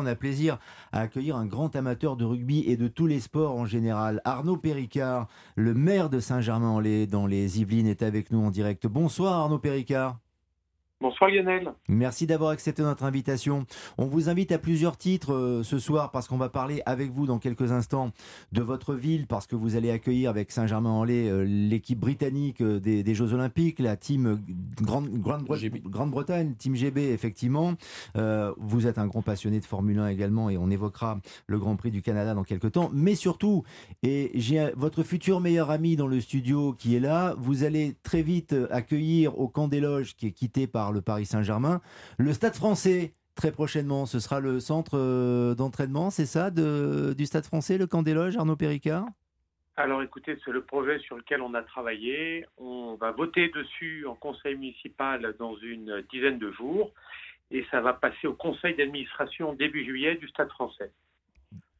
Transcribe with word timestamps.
On 0.00 0.06
a 0.06 0.14
plaisir 0.14 0.60
à 0.92 1.00
accueillir 1.00 1.34
un 1.34 1.44
grand 1.44 1.74
amateur 1.74 2.14
de 2.14 2.24
rugby 2.24 2.62
et 2.68 2.76
de 2.76 2.86
tous 2.86 3.08
les 3.08 3.18
sports 3.18 3.56
en 3.56 3.66
général. 3.66 4.22
Arnaud 4.24 4.56
Péricard, 4.56 5.26
le 5.56 5.74
maire 5.74 6.08
de 6.08 6.20
Saint-Germain-en-Laye 6.20 7.08
dans 7.08 7.26
les 7.26 7.60
Yvelines, 7.60 7.88
est 7.88 8.04
avec 8.04 8.30
nous 8.30 8.38
en 8.38 8.52
direct. 8.52 8.86
Bonsoir 8.86 9.32
Arnaud 9.32 9.58
Péricard. 9.58 10.20
Bonsoir 11.00 11.30
Lionel. 11.30 11.72
Merci 11.86 12.26
d'avoir 12.26 12.50
accepté 12.50 12.82
notre 12.82 13.04
invitation. 13.04 13.66
On 13.98 14.06
vous 14.06 14.28
invite 14.28 14.50
à 14.50 14.58
plusieurs 14.58 14.96
titres 14.96 15.32
euh, 15.32 15.62
ce 15.62 15.78
soir 15.78 16.10
parce 16.10 16.26
qu'on 16.26 16.38
va 16.38 16.48
parler 16.48 16.82
avec 16.86 17.12
vous 17.12 17.24
dans 17.24 17.38
quelques 17.38 17.70
instants 17.70 18.10
de 18.50 18.62
votre 18.62 18.94
ville 18.94 19.28
parce 19.28 19.46
que 19.46 19.54
vous 19.54 19.76
allez 19.76 19.92
accueillir 19.92 20.28
avec 20.28 20.50
Saint-Germain-en-Laye 20.50 21.28
euh, 21.28 21.44
l'équipe 21.44 22.00
britannique 22.00 22.60
euh, 22.62 22.80
des, 22.80 23.14
Jeux 23.14 23.32
Olympiques, 23.32 23.78
la 23.78 23.96
team 23.96 24.42
Grande-Bretagne, 24.82 26.54
Team 26.58 26.74
GB 26.74 27.12
effectivement. 27.12 27.74
vous 28.56 28.86
êtes 28.88 28.98
un 28.98 29.06
grand 29.06 29.22
passionné 29.22 29.60
de 29.60 29.64
Formule 29.64 30.00
1 30.00 30.08
également 30.08 30.50
et 30.50 30.58
on 30.58 30.68
évoquera 30.68 31.20
le 31.46 31.58
Grand 31.58 31.76
Prix 31.76 31.92
du 31.92 32.02
Canada 32.02 32.34
dans 32.34 32.44
quelques 32.44 32.72
temps. 32.72 32.90
Mais 32.92 33.14
surtout, 33.14 33.62
et 34.02 34.32
j'ai 34.34 34.72
votre 34.76 35.04
futur 35.04 35.40
meilleur 35.40 35.70
ami 35.70 35.94
dans 35.94 36.08
le 36.08 36.20
studio 36.20 36.72
qui 36.72 36.96
est 36.96 37.00
là, 37.00 37.34
vous 37.38 37.62
allez 37.62 37.94
très 38.02 38.22
vite 38.22 38.54
accueillir 38.70 39.38
au 39.38 39.46
camp 39.48 39.68
des 39.68 39.80
loges 39.80 40.16
qui 40.16 40.26
est 40.26 40.32
quitté 40.32 40.66
par 40.66 40.87
le 40.92 41.00
Paris 41.00 41.26
Saint-Germain. 41.26 41.80
Le 42.18 42.32
Stade 42.32 42.54
français, 42.54 43.14
très 43.34 43.52
prochainement, 43.52 44.06
ce 44.06 44.18
sera 44.18 44.40
le 44.40 44.60
centre 44.60 44.98
euh, 44.98 45.54
d'entraînement, 45.54 46.10
c'est 46.10 46.26
ça, 46.26 46.50
du 46.50 47.26
Stade 47.26 47.44
français, 47.44 47.78
le 47.78 47.86
camp 47.86 48.02
des 48.02 48.14
loges, 48.14 48.36
Arnaud 48.36 48.56
Péricard? 48.56 49.06
Alors 49.76 50.02
écoutez, 50.02 50.36
c'est 50.44 50.50
le 50.50 50.62
projet 50.62 50.98
sur 50.98 51.16
lequel 51.16 51.40
on 51.40 51.54
a 51.54 51.62
travaillé. 51.62 52.44
On 52.56 52.96
va 53.00 53.12
voter 53.12 53.48
dessus 53.50 54.04
en 54.06 54.16
conseil 54.16 54.56
municipal 54.56 55.36
dans 55.38 55.56
une 55.58 56.02
dizaine 56.10 56.40
de 56.40 56.50
jours 56.50 56.92
et 57.52 57.64
ça 57.70 57.80
va 57.80 57.92
passer 57.92 58.26
au 58.26 58.34
conseil 58.34 58.74
d'administration 58.74 59.54
début 59.54 59.84
juillet 59.84 60.16
du 60.16 60.26
Stade 60.28 60.48
français 60.48 60.90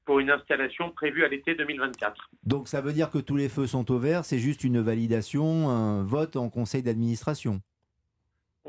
pour 0.04 0.20
une 0.20 0.30
installation 0.30 0.90
prévue 0.90 1.24
à 1.24 1.28
l'été 1.28 1.54
2024. 1.54 2.30
Donc 2.44 2.68
ça 2.68 2.80
veut 2.80 2.92
dire 2.92 3.10
que 3.10 3.18
tous 3.18 3.36
les 3.36 3.48
feux 3.48 3.66
sont 3.66 3.90
au 3.90 3.98
vert, 3.98 4.24
c'est 4.24 4.38
juste 4.38 4.64
une 4.64 4.80
validation, 4.80 5.68
un 5.68 6.02
vote 6.04 6.36
en 6.36 6.48
conseil 6.48 6.82
d'administration? 6.82 7.60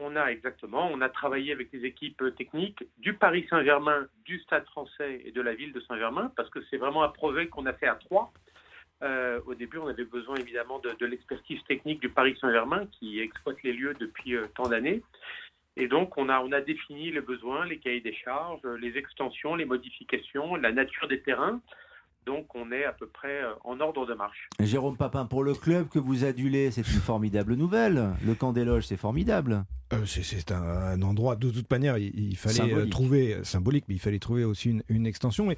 On 0.02 0.16
a 0.16 0.26
exactement, 0.28 0.90
on 0.92 1.02
a 1.02 1.10
travaillé 1.10 1.52
avec 1.52 1.72
les 1.72 1.86
équipes 1.86 2.24
techniques 2.38 2.84
du 2.98 3.14
Paris 3.14 3.46
Saint-Germain, 3.50 4.08
du 4.26 4.40
Stade 4.40 4.66
français 4.66 5.22
et 5.26 5.32
de 5.32 5.42
la 5.42 5.54
ville 5.54 5.74
de 5.74 5.80
Saint-Germain, 5.82 6.32
parce 6.36 6.50
que 6.50 6.60
c'est 6.70 6.78
vraiment 6.78 7.04
un 7.04 7.10
projet 7.10 7.48
qu'on 7.48 7.66
a 7.66 7.74
fait 7.74 7.88
à 7.88 7.96
trois. 7.96 8.32
Euh, 9.02 9.40
au 9.46 9.56
début, 9.56 9.78
on 9.78 9.88
avait 9.88 10.06
besoin 10.06 10.36
évidemment 10.36 10.80
de, 10.80 11.06
l'expertise 11.06 11.64
technique 11.64 12.02
du 12.02 12.10
Paris 12.10 12.38
Saint-Germain 12.40 12.86
qui 13.00 13.22
exploite 13.22 13.62
les 13.64 13.74
lieux 13.74 13.94
depuis 14.00 14.36
euh, 14.36 14.48
tant 14.56 14.68
d'années. 14.68 15.02
Et 15.78 15.88
donc, 15.88 16.18
on 16.18 16.28
a, 16.28 16.42
on 16.42 16.52
a 16.52 16.60
défini 16.60 17.12
les 17.12 17.22
besoins, 17.22 17.66
les 17.66 17.78
cahiers 17.78 18.02
des 18.02 18.14
charges, 18.14 18.66
les 18.80 18.98
extensions, 18.98 19.56
les 19.56 19.66
modifications, 19.66 20.56
la 20.56 20.72
nature 20.72 21.08
des 21.08 21.22
terrains. 21.22 21.62
Donc 22.26 22.54
on 22.56 22.72
est 22.72 22.84
à 22.84 22.92
peu 22.92 23.08
près 23.08 23.44
euh, 23.44 23.54
en 23.64 23.80
ordre 23.80 24.06
de 24.06 24.14
marche. 24.14 24.50
Jérôme 24.60 24.98
Papin, 24.98 25.26
pour 25.26 25.44
le 25.44 25.54
club 25.54 25.88
que 25.88 26.00
vous 26.00 26.26
adulez, 26.26 26.72
c'est 26.72 26.88
une 26.88 27.00
formidable 27.00 27.56
nouvelle. 27.56 28.12
Le 28.26 28.36
camp 28.36 28.54
des 28.54 28.66
loges, 28.66 28.86
c'est 28.86 28.98
formidable. 28.98 29.66
Euh, 29.94 30.06
c'est 30.06 30.52
un, 30.52 31.02
endroit, 31.02 31.36
de 31.36 31.50
toute 31.50 31.72
manière, 31.72 31.98
il, 31.98 32.38
fallait 32.38 32.74
euh, 32.74 32.86
trouver, 32.88 33.38
symbolique, 33.44 33.86
mais 33.88 33.96
il 33.96 34.00
fallait 34.00 34.20
trouver 34.20 34.44
aussi 34.44 34.80
une, 34.88 35.08
extension. 35.08 35.50
Et 35.52 35.58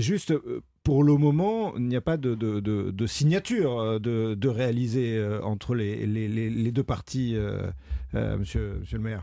juste, 0.00 0.34
pour 0.82 1.02
le 1.02 1.16
moment, 1.16 1.74
il 1.76 1.86
n'y 1.86 1.96
a 1.96 2.02
pas 2.02 2.18
de, 2.18 3.06
signature 3.06 3.98
de, 4.00 4.48
réaliser 4.48 5.24
entre 5.42 5.74
les, 5.74 6.72
deux 6.72 6.84
parties, 6.84 7.34
monsieur, 8.12 8.76
monsieur 8.80 8.98
le 8.98 9.04
maire. 9.04 9.22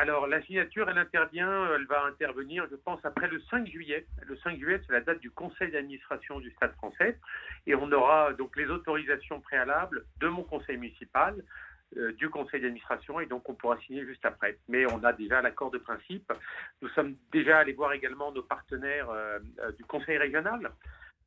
Alors, 0.00 0.26
la 0.26 0.40
signature, 0.40 0.88
elle 0.88 0.96
intervient, 0.96 1.74
elle 1.74 1.84
va 1.84 2.04
intervenir, 2.04 2.66
je 2.70 2.76
pense, 2.76 3.04
après 3.04 3.28
le 3.28 3.38
5 3.50 3.66
juillet. 3.68 4.06
Le 4.22 4.34
5 4.38 4.58
juillet, 4.58 4.80
c'est 4.86 4.94
la 4.94 5.02
date 5.02 5.20
du 5.20 5.30
conseil 5.30 5.70
d'administration 5.70 6.40
du 6.40 6.50
Stade 6.52 6.72
français. 6.76 7.18
Et 7.66 7.74
on 7.74 7.92
aura 7.92 8.32
donc 8.32 8.56
les 8.56 8.64
autorisations 8.70 9.42
préalables 9.42 10.06
de 10.20 10.28
mon 10.28 10.42
conseil 10.42 10.78
municipal, 10.78 11.44
euh, 11.98 12.12
du 12.12 12.30
conseil 12.30 12.62
d'administration, 12.62 13.20
et 13.20 13.26
donc 13.26 13.46
on 13.50 13.52
pourra 13.52 13.76
signer 13.80 14.06
juste 14.06 14.24
après. 14.24 14.56
Mais 14.68 14.90
on 14.90 15.04
a 15.04 15.12
déjà 15.12 15.42
l'accord 15.42 15.70
de 15.70 15.76
principe. 15.76 16.32
Nous 16.80 16.88
sommes 16.88 17.16
déjà 17.30 17.58
allés 17.58 17.74
voir 17.74 17.92
également 17.92 18.32
nos 18.32 18.42
partenaires 18.42 19.10
euh, 19.10 19.38
euh, 19.58 19.70
du 19.72 19.84
conseil 19.84 20.16
régional. 20.16 20.70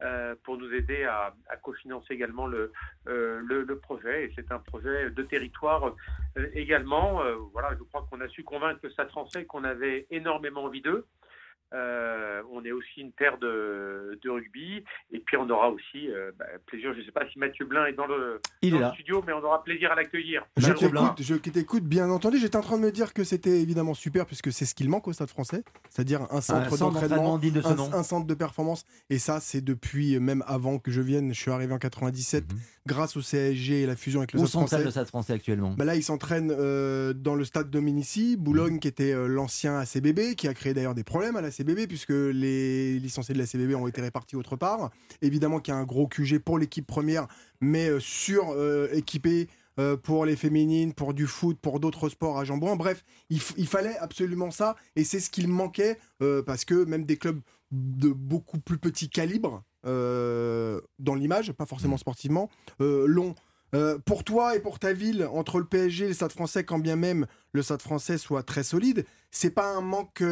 Euh, 0.04 0.36
pour 0.44 0.58
nous 0.58 0.74
aider 0.74 1.06
à, 1.06 1.34
cofinancer 1.62 2.14
également 2.14 2.46
le, 2.46 2.74
euh, 3.08 3.80
projet. 3.82 4.26
Et 4.26 4.34
c'est 4.36 4.52
un 4.52 4.60
projet 4.60 5.10
de 5.10 5.24
territoire 5.24 5.96
euh, 6.38 6.48
également. 6.54 7.22
voilà, 7.54 7.70
je 7.78 7.84
crois 7.84 8.06
qu'on 8.10 8.20
a 8.20 8.28
su 8.28 8.44
convaincre 8.44 8.82
le 8.84 8.90
Stade 8.90 9.10
français 9.10 9.46
qu'on 9.46 9.64
avait 9.64 10.06
énormément 10.12 10.64
envie 10.66 10.82
d'eux. 10.82 11.06
Euh, 11.74 12.42
on 12.52 12.64
est 12.64 12.72
aussi 12.72 13.02
une 13.02 13.12
terre 13.14 13.38
de, 13.40 14.20
rugby. 14.26 14.84
Et 15.12 15.20
puis 15.20 15.38
on 15.38 15.50
aura 15.50 15.70
aussi 15.70 16.10
euh, 16.10 16.32
bah, 16.38 16.46
plaisir, 16.66 16.94
je 16.94 17.00
ne 17.00 17.06
sais 17.06 17.12
pas 17.12 17.28
si 17.32 17.40
Mathieu 17.40 17.66
Blin 17.66 17.86
est 17.86 17.94
dans 17.94 18.06
le, 18.06 18.40
studio, 18.94 19.24
mais 19.26 19.34
on 19.34 19.44
aura 19.44 19.64
plaisir 19.64 19.92
à 19.92 19.96
l'accueillir. 19.96 20.46
Je 20.58 21.36
t'écoute, 21.50 21.84
bien 21.84 22.10
entendu. 22.10 22.38
J'étais 22.38 22.58
en 22.58 22.62
train 22.62 22.78
de 22.78 22.84
me 22.84 22.92
dire 22.92 23.14
que 23.14 23.24
c'était 23.24 23.62
évidemment 23.62 23.94
super, 23.94 24.26
puisque 24.26 24.52
c'est 24.52 24.66
ce 24.66 24.76
qu'il 24.76 24.90
manque 24.90 25.08
au 25.08 25.14
Stade 25.14 25.30
français, 25.30 25.64
c'est-à-dire 25.90 26.28
un 26.32 26.42
centre 26.42 26.78
d'entraînement, 26.78 27.40
un, 27.94 28.04
centre 28.04 28.28
de 28.28 28.34
performance. 28.34 28.86
Et 29.10 29.20
ça, 29.20 29.40
c'est 29.40 29.62
depuis, 29.62 30.20
même 30.20 30.44
avant 30.48 30.80
que 30.80 30.92
je 30.92 31.02
vienne, 31.02 31.34
je 31.34 31.40
suis 31.40 31.52
arrivé 31.52 31.74
en 31.74 31.80
97, 31.80 32.52
mhm. 32.52 32.60
grâce 32.86 33.18
au 33.18 33.22
CSG 33.22 33.82
et 33.82 33.86
la 33.86 33.96
fusion 33.96 34.20
avec 34.20 34.34
le 34.34 34.40
Stade 34.40 34.50
français. 34.50 34.84
le 34.84 34.92
Stade 34.92 35.08
français 35.08 35.34
actuellement? 35.34 35.74
Bah 35.78 35.86
Là, 35.86 35.96
il 35.96 36.04
s'entraîne 36.04 36.54
euh, 36.58 37.14
dans 37.14 37.36
le 37.36 37.46
Stade 37.46 37.70
Dominici, 37.70 38.38
Boulogne, 38.38 38.74
mhm. 38.74 38.80
qui 38.80 38.88
était 38.88 39.14
l'ancien 39.28 39.80
ACBB, 39.80 40.36
qui 40.36 40.48
a 40.48 40.54
créé 40.54 40.74
d'ailleurs 40.74 40.96
des 40.96 41.04
problèmes 41.04 41.36
à 41.36 41.42
la 41.64 41.88
puisque 41.88 42.10
les 42.10 43.00
licenciés 43.00 43.34
de 43.34 43.40
la 43.40 43.46
CBB 43.46 43.76
ont 43.76 43.88
été 43.88 44.02
répartis 44.02 44.36
autre 44.36 44.56
part. 44.56 44.92
Évidemment 45.22 45.60
qu'il 45.60 45.74
y 45.74 45.78
a 45.78 45.80
un 45.80 45.86
gros 45.86 46.08
QG 46.08 46.40
pour 46.40 46.58
l'équipe 46.58 46.86
première, 46.86 47.28
mais 47.62 47.90
euh, 47.90 48.00
sur 48.00 48.52
euh, 48.52 48.90
euh, 49.80 49.98
pour 49.98 50.26
les 50.26 50.36
féminines, 50.36 50.94
pour 50.94 51.14
du 51.14 51.26
foot, 51.26 51.58
pour 51.60 51.80
d'autres 51.80 52.10
sports 52.10 52.38
à 52.38 52.46
Jambouin. 52.46 52.76
Bref, 52.76 53.04
il, 53.30 53.40
fallait 53.40 53.98
absolument 53.98 54.52
ça, 54.52 54.76
et 54.96 55.04
c'est 55.04 55.20
ce 55.20 55.32
qu'il 55.32 55.48
manquait, 55.48 55.98
parce 56.46 56.64
que 56.64 56.86
même 56.86 57.06
des 57.06 57.18
clubs 57.18 57.42
de 57.72 58.10
beaucoup 58.10 58.60
plus 58.60 58.78
petit 58.78 59.10
calibre, 59.10 59.64
dans 59.84 61.16
l'image, 61.16 61.52
pas 61.54 61.66
forcément 61.66 61.96
mmh. 61.96 62.00
sportivement, 62.00 62.50
l'ont. 62.80 63.34
pour 64.06 64.24
toi 64.24 64.56
et 64.56 64.60
pour 64.60 64.78
ta 64.78 64.94
ville, 64.94 65.28
entre 65.32 65.58
le 65.58 65.66
PSG 65.66 66.06
et 66.06 66.08
le 66.10 66.14
Stade 66.14 66.34
français, 66.34 66.64
quand 66.64 66.78
bien 66.78 66.96
même 66.96 67.26
le 67.52 67.64
Stade 67.64 67.82
français 67.82 68.20
soit 68.20 68.44
très 68.44 68.62
solide, 68.62 69.06
c'est 69.32 69.50
pas 69.50 69.76
un 69.76 69.82
manque 69.82 70.24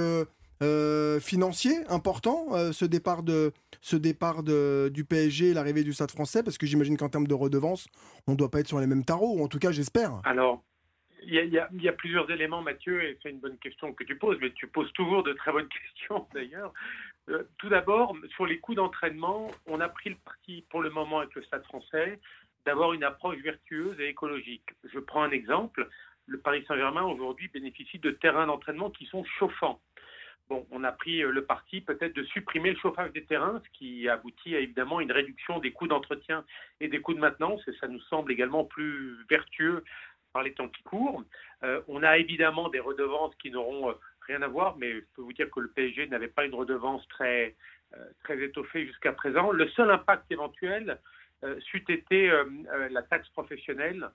euh, 0.62 1.20
financier 1.20 1.72
important, 1.90 2.48
euh, 2.52 2.72
ce 2.72 2.86
départ, 2.86 3.24
de, 3.24 3.52
ce 3.82 3.96
départ 3.96 4.44
de, 4.44 4.90
du 4.94 5.06
PSG 5.06 5.54
l'arrivée 5.54 5.84
du 5.84 5.94
Stade 5.94 6.12
français 6.12 6.44
Parce 6.44 6.58
que 6.58 6.66
j'imagine 6.66 6.98
qu'en 6.98 7.10
termes 7.10 7.28
de 7.28 7.34
redevance, 7.34 7.88
on 8.28 8.34
ne 8.34 8.38
doit 8.38 8.52
pas 8.52 8.60
être 8.60 8.68
sur 8.68 8.80
les 8.80 8.88
mêmes 8.88 9.06
tarots, 9.06 9.38
ou 9.38 9.44
en 9.44 9.48
tout 9.48 9.60
cas 9.60 9.72
j'espère. 9.72 10.22
Alors, 10.24 10.64
il 11.24 11.36
y, 11.36 11.84
y, 11.84 11.88
a 11.88 11.94
plusieurs 11.94 12.30
éléments, 12.32 12.62
Mathieu, 12.62 13.04
et 13.04 13.18
c'est 13.22 13.30
une 13.30 13.40
bonne 13.40 13.58
question 13.60 13.94
que 13.94 14.04
tu 14.04 14.18
poses, 14.18 14.38
mais 14.42 14.52
tu 14.54 14.68
poses 14.68 14.92
toujours 14.94 15.24
de 15.24 15.34
très 15.34 15.52
bonnes 15.52 15.68
questions 15.98 16.28
d'ailleurs. 16.34 16.74
Euh, 17.30 17.44
tout 17.58 17.70
d'abord, 17.70 18.16
sur 18.36 18.46
les 18.46 18.60
coûts 18.60 18.76
d'entraînement, 18.76 19.52
on 19.68 19.80
a 19.80 19.90
pris 19.90 20.10
le 20.10 20.16
parti 20.16 20.66
pour 20.70 20.82
le 20.82 20.90
moment 20.90 21.20
avec 21.20 21.36
le 21.36 21.44
Stade 21.44 21.64
français 21.66 22.20
d'avoir 22.66 22.94
une 22.94 23.04
approche 23.04 23.38
vertueuse 23.40 24.00
et 24.00 24.10
écologique. 24.10 24.66
Je 24.84 25.00
prends 25.00 25.24
un 25.24 25.32
exemple. 25.32 25.88
Le 26.28 26.40
Paris 26.40 26.64
Saint-Germain 26.68 27.04
aujourd'hui 27.04 27.48
bénéficie 27.48 28.00
de 28.00 28.12
terrains 28.12 28.48
d'entraînement 28.48 28.90
qui 28.90 29.06
sont 29.06 29.24
chauffants 29.24 29.80
on 30.72 30.84
a 30.84 30.92
pris 30.92 31.24
euh, 31.24 31.32
le 31.32 31.46
parti 31.46 31.82
peut-être 31.82 32.14
de 32.14 32.24
supprimer 32.24 32.72
le 32.72 32.78
chauffage 32.78 33.12
des 33.12 33.24
terrains, 33.24 33.62
ce 33.66 33.78
qui 33.78 34.08
aboutit 34.10 34.56
à 34.56 34.60
évidemment 34.60 35.00
une 35.00 35.12
réduction 35.12 35.60
des 35.60 35.72
coûts 35.72 35.88
d'entretien 35.88 36.46
et 36.80 36.88
des 36.88 37.00
coûts 37.00 37.14
de 37.14 37.20
maintenance, 37.20 37.62
et 37.68 37.74
ça 37.80 37.88
nous 37.88 38.02
semble 38.02 38.32
également 38.32 38.66
plus 38.66 39.26
vertueux 39.30 39.84
par 40.34 40.44
les 40.44 40.54
temps 40.54 40.70
qui 40.70 40.84
courent. 40.84 41.24
Euh, 41.64 41.82
on 41.88 42.04
a 42.04 42.18
évidemment 42.18 42.70
des 42.70 42.80
redevances 42.80 43.36
qui 43.36 43.52
n'auront 43.52 43.90
euh, 43.90 43.94
rien 44.28 44.42
à 44.42 44.48
voir, 44.48 44.78
mais 44.78 44.94
je 44.94 45.06
peux 45.16 45.22
vous 45.22 45.34
dire 45.34 45.50
que 45.50 45.60
le 45.60 45.70
PSG 45.70 46.08
n'avait 46.08 46.28
pas 46.28 46.46
une 46.46 46.56
redevance 46.56 47.06
très, 47.10 47.56
très 48.24 48.42
étoffée 48.42 48.86
jusqu'à 48.86 49.12
présent. 49.12 49.52
Le 49.52 49.68
seul 49.70 49.90
impact 49.90 50.32
éventuel, 50.32 51.00
c'eût 51.72 51.84
été 51.90 52.32
la 52.92 53.02
taxe 53.02 53.28
professionnelle 53.30 54.08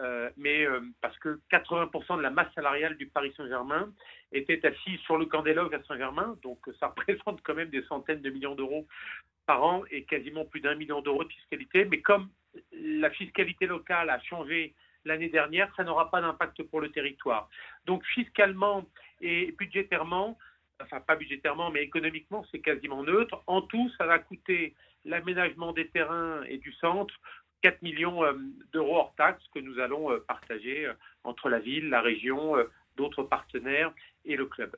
euh, 0.00 0.30
mais 0.36 0.66
euh, 0.66 0.80
parce 1.00 1.18
que 1.18 1.40
80% 1.52 2.16
de 2.16 2.22
la 2.22 2.30
masse 2.30 2.52
salariale 2.54 2.96
du 2.96 3.06
Paris 3.06 3.32
Saint-Germain 3.36 3.92
était 4.32 4.64
assise 4.66 4.98
sur 5.00 5.18
le 5.18 5.26
loges 5.52 5.74
à 5.74 5.82
Saint-Germain, 5.84 6.38
donc 6.42 6.58
ça 6.78 6.86
représente 6.96 7.42
quand 7.42 7.54
même 7.54 7.70
des 7.70 7.82
centaines 7.82 8.22
de 8.22 8.30
millions 8.30 8.54
d'euros 8.54 8.86
par 9.46 9.62
an 9.62 9.82
et 9.90 10.04
quasiment 10.04 10.44
plus 10.44 10.60
d'un 10.60 10.74
million 10.74 11.02
d'euros 11.02 11.24
de 11.24 11.32
fiscalité. 11.32 11.84
Mais 11.84 12.00
comme 12.00 12.30
la 12.72 13.10
fiscalité 13.10 13.66
locale 13.66 14.08
a 14.10 14.20
changé 14.20 14.74
l'année 15.04 15.28
dernière, 15.28 15.72
ça 15.76 15.84
n'aura 15.84 16.10
pas 16.10 16.20
d'impact 16.20 16.62
pour 16.64 16.80
le 16.80 16.90
territoire. 16.90 17.48
Donc 17.84 18.04
fiscalement 18.06 18.86
et 19.20 19.52
budgétairement, 19.58 20.38
enfin 20.80 21.00
pas 21.00 21.16
budgétairement, 21.16 21.70
mais 21.70 21.82
économiquement, 21.82 22.44
c'est 22.50 22.60
quasiment 22.60 23.02
neutre. 23.02 23.42
En 23.46 23.62
tout, 23.62 23.90
ça 23.98 24.06
va 24.06 24.18
coûter 24.18 24.74
l'aménagement 25.04 25.72
des 25.72 25.88
terrains 25.88 26.42
et 26.44 26.58
du 26.58 26.72
centre 26.74 27.14
4 27.62 27.82
millions 27.82 28.24
euh, 28.24 28.32
d'euros 28.72 28.96
hors 28.96 29.14
taxes 29.16 29.44
que 29.54 29.60
nous 29.60 29.78
allons 29.78 30.10
euh, 30.10 30.18
partager 30.26 30.86
euh, 30.86 30.92
entre 31.24 31.48
la 31.48 31.58
ville, 31.58 31.88
la 31.88 32.00
région, 32.00 32.54
d'autres 32.96 33.22
partenaires 33.22 33.92
et 34.24 34.36
le 34.36 34.46
club. 34.46 34.74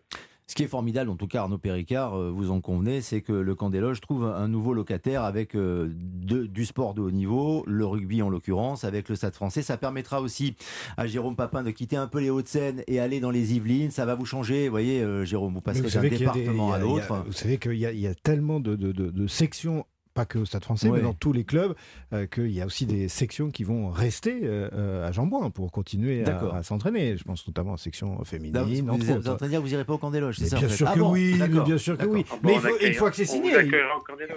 Ce 0.49 0.56
qui 0.56 0.64
est 0.64 0.69
formidable, 0.69 1.08
en 1.08 1.17
tout 1.17 1.29
cas 1.29 1.43
Arnaud 1.43 1.56
Péricard, 1.56 2.19
vous 2.19 2.50
en 2.50 2.61
convenez, 2.61 3.00
c'est 3.00 3.23
que 3.23 3.32
le 3.32 3.55
camp 3.55 3.70
des 3.70 3.81
loges 3.81 4.00
trouve 4.00 4.25
un 4.25 4.49
nouveau 4.49 4.75
locataire 4.75 5.23
avec 5.23 5.56
du 5.56 6.64
sport 6.67 6.94
de 6.94 7.00
haut 7.00 7.11
niveau, 7.12 7.64
le 7.67 7.87
rugby 7.87 8.23
en 8.23 8.29
l'occurrence, 8.29 8.84
avec 8.84 9.08
le 9.08 9.14
Stade 9.14 9.34
français. 9.34 9.62
Ça 9.62 9.76
permettra 9.76 10.20
aussi 10.20 10.56
à 10.96 11.06
Jérôme 11.06 11.37
Papin 11.37 11.62
de 11.62 11.70
quitter 11.70 11.96
un 11.96 12.08
peu 12.08 12.20
les 12.20 12.29
Hauts-de-Seine 12.29 12.82
et 12.88 12.99
aller 12.99 13.20
dans 13.20 13.31
les 13.31 13.55
Yvelines. 13.55 13.93
Ça 13.93 14.05
va 14.05 14.14
vous 14.17 14.26
changer, 14.26 14.67
vous 14.67 14.73
voyez, 14.73 15.25
Jérôme, 15.25 15.55
vous 15.55 15.61
passerez 15.61 15.88
d'un 15.88 16.08
département 16.08 16.73
à 16.73 16.79
l'autre. 16.79 17.23
Vous 17.25 17.32
savez 17.32 17.58
qu'il 17.58 17.75
y, 17.75 18.06
a 18.06 18.14
tellement 18.14 18.58
de, 18.61 18.75
de 18.75 19.26
sections 19.29 19.87
pas 20.12 20.25
que 20.25 20.38
au 20.38 20.44
Stade 20.44 20.64
français, 20.64 20.91
mais 20.91 21.00
dans 21.00 21.14
tous 21.14 21.32
les 21.32 21.44
clubs, 21.44 21.75
euh, 22.12 22.26
qu'il 22.26 22.50
y 22.50 22.61
a 22.61 22.67
aussi 22.67 22.87
des 22.87 23.09
sections 23.09 23.50
qui 23.50 23.64
vont 23.64 23.91
rester 23.91 24.41
euh, 24.43 25.06
à 25.06 25.12
Jambouin 25.12 25.50
pour 25.50 25.73
continuer 25.73 26.25
à, 26.25 26.62
s'entraîner. 26.62 27.17
Je 27.17 27.25
pense 27.25 27.47
notamment 27.47 27.70
à 27.70 27.75
la 27.75 27.79
section 27.79 28.23
féminine. 28.25 28.85
vous, 28.87 28.97
vous, 28.97 29.11
êtes 29.11 29.29
en 29.29 29.37
train 29.37 29.47
de 29.47 29.50
dire 29.50 29.61
que 29.61 29.64
vous 29.64 29.70
n'irez 29.70 29.85
pas 29.85 29.94
au 29.94 29.99
camp 29.99 30.11
des 30.11 30.20
loges, 30.20 30.37
c'est 30.38 30.47
ça 30.47 30.59
Bien 30.59 30.69
sûr 30.69 30.93
que 30.93 31.00
oui, 31.00 31.41
bien 31.64 31.79
sûr 31.79 31.97
que 31.97 32.06
oui. 32.06 32.25
Mais 32.43 32.56
une 32.87 32.94
fois 32.94 33.11
que 33.11 33.17
c'est 33.17 33.25
signé, 33.25 33.53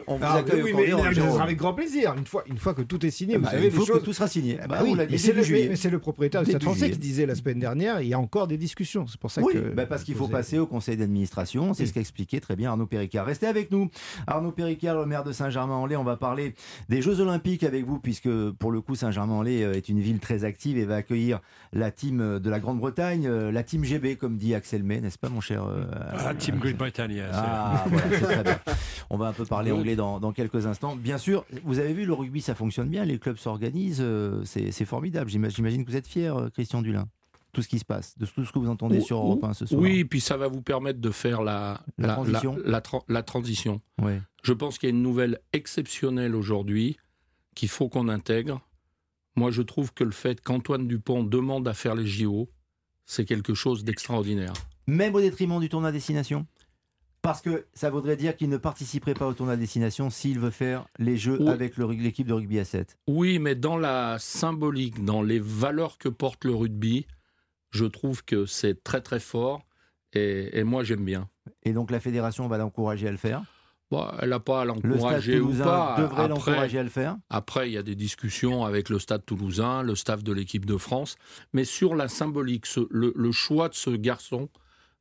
on 0.08 0.18
vous 0.18 0.26
accueille 0.26 0.62
au 0.62 0.98
camp 0.98 1.10
des 1.10 1.16
loges. 1.16 1.40
avec 1.40 1.58
grand 1.58 1.74
plaisir. 1.74 2.14
Une 2.18 2.26
fois, 2.26 2.44
une 2.48 2.58
fois 2.58 2.74
que 2.74 2.82
tout 2.82 3.06
est 3.06 3.12
signé, 3.12 3.38
vous 3.38 3.46
savez, 3.46 3.68
il 3.68 3.72
faut 3.72 3.86
que 3.86 4.00
tout 4.00 4.14
sera 4.14 4.28
signé. 4.28 4.60
Bah 4.70 4.80
oui, 4.84 4.96
mais 4.96 5.18
c'est 5.18 5.90
le 5.90 6.00
propriétaire 6.00 6.44
du 6.44 6.50
Stade 6.50 6.64
français 6.64 6.92
qui 6.92 7.00
disait 7.00 7.26
la 7.26 7.36
semaine 7.36 7.60
dernière, 7.60 8.02
il 8.02 8.08
y 8.08 8.14
a 8.14 8.20
encore 8.20 8.48
des 8.48 8.58
discussions. 8.58 9.06
C'est 9.08 9.20
pour 9.20 9.32
ça 9.32 9.42
que. 9.42 9.74
Bah 9.76 9.86
parce 9.86 10.04
qu'il 10.04 10.16
faut 10.16 10.28
passer 10.28 10.60
au 10.60 10.68
conseil 10.68 10.98
d'administration. 10.98 11.74
C'est 11.74 11.86
ce 11.86 11.94
qu'a 11.94 12.00
expliqué 12.00 12.40
très 12.40 12.56
bien 12.56 12.72
Arnaud 12.72 12.86
Péricard. 12.86 13.26
Restez 13.26 13.48
avec 13.48 13.72
nous. 13.72 13.90
Arnaud 14.28 14.52
Péricard, 14.52 14.98
le 14.98 15.06
maire 15.06 15.24
de 15.24 15.32
Saint-Germain-en-Laye, 15.66 15.98
on 15.98 16.04
va 16.04 16.18
parler 16.18 16.54
des 16.90 17.02
Jeux 17.02 17.20
Olympiques 17.20 17.64
avec 17.64 17.86
vous, 17.86 18.00
puisque 18.00 18.30
pour 18.52 18.72
le 18.72 18.82
coup, 18.82 18.96
Saint-Germain-en-Laye 18.96 19.64
euh, 19.64 19.74
est 19.74 19.90
une 19.90 20.00
ville 20.00 20.20
très 20.20 20.44
active 20.44 20.78
et 20.78 20.86
va 20.86 20.96
accueillir 20.96 21.40
la 21.74 21.92
team 21.92 22.22
euh, 22.22 22.40
de 22.40 22.50
la 22.50 22.60
Grande-Bretagne, 22.60 23.26
euh, 23.28 23.52
la 23.52 23.64
team 23.64 23.84
GB, 23.84 24.16
comme 24.16 24.38
dit 24.38 24.54
Axel 24.54 24.84
May, 24.84 25.02
n'est-ce 25.02 25.18
pas, 25.18 25.30
mon 25.30 25.42
cher 25.42 25.66
La 25.66 26.30
ah, 26.30 26.36
team 26.36 26.58
Grande-Bretagne. 26.58 27.24
Ah. 27.34 27.86
On 29.10 29.18
va 29.18 29.28
un 29.28 29.34
peu 29.34 29.46
parler 29.46 29.72
anglais 29.72 29.96
dans, 29.96 30.20
dans, 30.20 30.32
quelques 30.32 30.68
instants. 30.68 30.96
Bien 30.96 31.18
sûr, 31.18 31.46
vous 31.64 31.80
avez 31.80 31.94
vu, 31.94 32.06
le 32.06 32.14
rugby, 32.14 32.42
ça 32.42 32.56
fonctionne 32.56 32.90
bien, 32.90 33.06
les 33.06 33.18
clubs 33.18 33.38
s'organisent, 33.38 34.06
c'est 34.44 34.86
formidable. 34.86 35.30
J'imagine 35.30 35.84
que 35.84 35.92
vous 35.92 35.98
êtes 35.98 36.08
fier, 36.08 36.50
Christian 36.54 36.82
Dulin 36.82 37.08
tout 37.56 37.62
ce 37.62 37.70
qui 37.70 37.80
se 37.80 37.86
passe, 37.86 38.18
de 38.18 38.26
tout 38.26 38.44
ce 38.44 38.52
que 38.52 38.60
vous 38.60 38.70
entendez 38.70 39.00
sur 39.00 39.18
Europe 39.18 39.46
1 39.46 39.54
ce 39.54 39.66
soir. 39.66 39.82
Oui, 39.82 40.04
puis 40.04 40.20
ça 40.20 40.36
va 40.36 40.50
vous 40.50 40.62
permettre 40.62 41.00
de 41.00 41.10
faire 41.10 41.42
la, 41.42 41.80
la, 41.98 42.10
transition. 42.10 42.58
La, 43.08 43.24
transition. 43.24 43.82
Je 44.44 44.52
pense 44.52 44.78
qu'il 44.78 44.90
y 44.90 44.92
a 44.92 44.96
une 44.96 45.02
nouvelle 45.02 45.40
exceptionnelle 45.54 46.36
aujourd'hui 46.36 46.98
qu'il 47.56 47.70
faut 47.70 47.88
qu'on 47.88 48.10
intègre. 48.10 48.60
Moi, 49.38 49.52
je 49.52 49.62
trouve 49.62 49.94
que 49.94 50.04
le 50.04 50.12
fait 50.12 50.42
qu'Antoine 50.42 50.86
Dupont 50.86 51.24
demande 51.24 51.66
à 51.70 51.74
faire 51.74 51.96
les 51.96 52.06
JO, 52.06 52.50
c'est 53.06 53.24
quelque 53.24 53.54
chose 53.54 53.86
d'extraordinaire. 53.86 54.54
Même 54.88 55.16
au 55.16 55.22
détriment 55.22 55.62
du 55.62 55.70
tournoi 55.70 55.94
destination? 55.94 56.46
Parce 57.22 57.42
que 57.42 57.66
ça 57.74 57.90
voudrait 57.90 58.18
dire 58.18 58.36
qu'il 58.36 58.50
ne 58.50 58.58
participerait 58.58 59.14
pas 59.14 59.28
au 59.28 59.34
tournoi 59.34 59.56
destination 59.56 60.10
s'il 60.10 60.40
veut 60.40 60.52
faire 60.52 60.88
les 61.00 61.16
Jeux 61.16 61.48
avec 61.48 61.78
l'équipe 61.78 62.28
de 62.28 62.34
rugby 62.34 62.60
à 62.60 62.66
7. 62.66 62.98
Oui, 63.08 63.40
mais 63.40 63.56
dans 63.56 63.78
la 63.78 64.18
symbolique, 64.20 65.06
dans 65.06 65.22
les 65.22 65.40
valeurs 65.40 65.98
que 65.98 66.10
porte 66.10 66.44
le 66.44 66.54
rugby, 66.54 67.08
je 67.76 67.86
trouve 67.86 68.24
que 68.24 68.46
c'est 68.46 68.84
très 68.84 69.02
très 69.02 69.20
fort 69.20 69.66
et, 70.14 70.64
moi 70.64 70.84
j'aime 70.84 71.04
bien. 71.04 71.30
Et 71.64 71.74
donc 71.74 71.92
la 71.92 72.00
fédération 72.00 72.48
va 72.48 72.58
l'encourager 72.58 73.08
à 73.08 73.12
le 73.12 73.18
faire? 73.18 73.44
Bon, 73.92 74.08
Elle 74.20 74.30
n'a 74.30 74.40
pas 74.40 74.62
à 74.62 74.66
l'encourager 74.66 75.40
ou 75.40 75.52
pas. 75.52 75.96
devrait 76.00 76.28
l'encourager 76.28 76.80
à 76.80 76.84
le 76.84 76.90
faire? 76.90 77.18
Après, 77.30 77.70
il 77.70 77.74
y 77.74 77.78
a 77.78 77.84
des 77.84 77.96
discussions 77.96 78.64
avec 78.64 78.90
le 78.90 78.98
Stade 78.98 79.26
toulousain, 79.26 79.84
le 79.84 79.94
staff 79.94 80.24
de 80.24 80.34
l'équipe 80.34 80.66
de 80.66 80.78
France. 80.78 81.18
Mais 81.54 81.66
sur 81.66 81.96
la 81.96 82.08
symbolique, 82.08 82.66
le, 82.90 83.32
choix 83.32 83.70
de 83.70 83.76
ce 83.76 83.92
garçon 83.92 84.50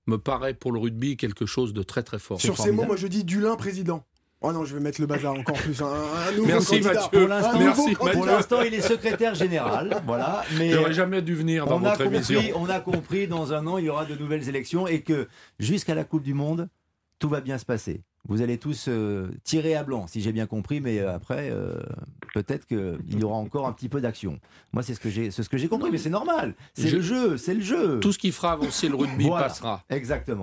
me 0.06 0.16
paraît 0.16 0.52
pour 0.52 0.72
le 0.72 0.80
rugby 0.80 1.16
quelque 1.16 1.46
chose 1.46 1.72
de 1.72 1.82
très 1.82 2.02
très 2.02 2.18
fort. 2.18 2.40
Sur 2.40 2.58
ces 2.58 2.72
mots, 2.72 2.84
moi 2.84 2.96
je 2.96 3.06
dis 3.06 3.24
Dulin 3.24 3.56
président. 3.56 4.04
Oh 4.46 4.52
non, 4.52 4.66
je 4.66 4.74
vais 4.74 4.80
mettre 4.80 5.00
le 5.00 5.06
bazar 5.06 5.32
encore 5.32 5.56
plus. 5.56 5.80
Un, 5.80 6.32
nouveau 6.32 6.46
Merci 6.46 6.82
candidat. 6.82 7.08
Mathieu. 7.10 7.96
Pour 8.12 8.26
l'instant, 8.26 8.60
il 8.60 8.74
est 8.74 8.82
secrétaire 8.82 9.34
général. 9.34 10.02
Voilà. 10.06 10.44
Mais 10.58 10.68
J'aurais 10.68 10.92
jamais 10.92 11.22
dû 11.22 11.34
venir 11.34 11.64
dans 11.64 11.78
votre 11.78 12.02
émission. 12.02 12.42
On 12.56 12.68
a 12.68 12.78
compris, 12.78 13.26
dans 13.26 13.54
un 13.54 13.66
an, 13.66 13.78
il 13.78 13.86
y 13.86 13.88
aura 13.88 14.04
de 14.04 14.14
nouvelles 14.14 14.46
élections 14.46 14.86
et 14.86 15.00
que 15.00 15.28
jusqu'à 15.58 15.94
la 15.94 16.04
Coupe 16.04 16.22
du 16.22 16.34
Monde, 16.34 16.68
tout 17.18 17.30
va 17.30 17.40
bien 17.40 17.56
se 17.56 17.64
passer. 17.64 18.02
Vous 18.26 18.40
allez 18.40 18.56
tous 18.58 18.86
euh, 18.88 19.28
tirer 19.44 19.74
à 19.74 19.82
blanc, 19.82 20.06
si 20.06 20.22
j'ai 20.22 20.32
bien 20.32 20.46
compris, 20.46 20.80
mais 20.80 20.98
euh, 20.98 21.14
après, 21.14 21.50
euh, 21.50 21.74
peut-être 22.32 22.66
qu'il 22.66 23.18
y 23.18 23.22
aura 23.22 23.36
encore 23.36 23.66
un 23.66 23.72
petit 23.72 23.90
peu 23.90 24.00
d'action. 24.00 24.40
Moi, 24.72 24.82
c'est 24.82 24.94
ce 24.94 25.00
que 25.00 25.10
j'ai, 25.10 25.30
ce 25.30 25.42
que 25.42 25.58
j'ai 25.58 25.68
compris, 25.68 25.90
mais 25.90 25.98
c'est 25.98 26.10
normal. 26.10 26.54
C'est 26.72 26.90
le 26.90 27.02
jeu, 27.02 27.36
c'est 27.36 27.52
le 27.52 27.60
jeu. 27.60 28.00
Tout 28.00 28.12
ce 28.12 28.18
qui 28.18 28.32
fera 28.32 28.52
avancer 28.52 28.88
le 28.88 28.96
rugby 28.96 29.28
passera. 29.28 29.84
Exactement. 29.90 30.42